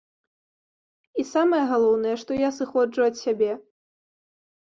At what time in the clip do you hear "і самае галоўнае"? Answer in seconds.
1.23-2.15